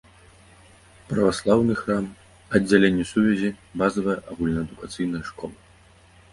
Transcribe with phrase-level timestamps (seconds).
[1.09, 2.07] Праваслаўны храм,
[2.59, 3.55] аддзяленне сувязі,
[3.85, 5.55] базавая агульнаадукацыйная школа.